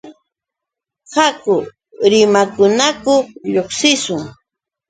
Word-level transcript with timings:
Haku 1.13 1.55
rimanakuq 2.11 3.25
lluqsishun. 3.53 4.23